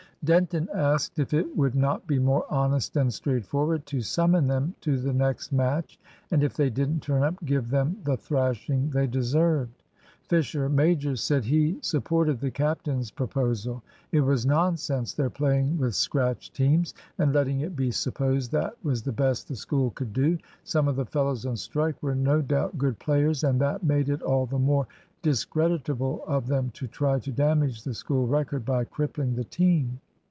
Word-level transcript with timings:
Denton 0.23 0.69
asked 0.71 1.17
if 1.17 1.33
it 1.33 1.57
would 1.57 1.73
not 1.73 2.05
be 2.05 2.19
more 2.19 2.45
honest 2.47 2.95
and 2.95 3.11
straightforward 3.11 3.87
to 3.87 4.01
summon 4.01 4.45
them 4.45 4.75
to 4.81 4.99
the 4.99 5.13
next 5.13 5.51
match, 5.51 5.99
and 6.29 6.43
if 6.43 6.53
they 6.53 6.69
didn't 6.69 6.99
turn 6.99 7.23
up 7.23 7.43
give 7.43 7.71
them 7.71 7.97
the 8.03 8.15
thrashing 8.15 8.91
they 8.91 9.07
deserved? 9.07 9.81
Fisher 10.29 10.69
major 10.69 11.15
said 11.15 11.43
he 11.45 11.79
supported 11.81 12.39
the 12.39 12.51
captain's 12.51 13.09
proposal. 13.09 13.81
It 14.11 14.21
was 14.21 14.45
nonsense 14.45 15.15
their 15.15 15.31
playing 15.31 15.79
with 15.79 15.95
scratch 15.95 16.53
teams, 16.53 16.93
and 17.17 17.33
letting 17.33 17.61
it 17.61 17.75
be 17.75 17.89
supposed 17.89 18.51
that 18.51 18.77
was 18.83 19.01
the 19.01 19.11
best 19.11 19.47
the 19.47 19.55
School 19.55 19.89
could 19.89 20.13
do. 20.13 20.37
Some 20.63 20.87
of 20.87 20.97
the 20.97 21.05
fellows 21.07 21.47
on 21.47 21.55
strike 21.57 21.95
were 22.03 22.13
no 22.13 22.43
doubt 22.43 22.77
good 22.77 22.99
players, 22.99 23.43
and 23.43 23.59
that 23.61 23.83
made 23.83 24.07
it 24.07 24.21
all 24.21 24.45
the 24.45 24.59
more 24.59 24.85
discreditable 25.23 26.23
of 26.27 26.45
them 26.45 26.69
to 26.75 26.85
try 26.85 27.17
to 27.17 27.31
damage 27.31 27.81
the 27.81 27.95
School 27.95 28.27
record 28.27 28.63
by 28.63 28.83
crippling 28.85 29.33
the 29.33 29.45
team. 29.45 29.99